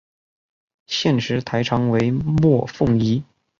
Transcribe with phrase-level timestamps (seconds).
[0.87, 3.23] 现时台长为莫凤仪。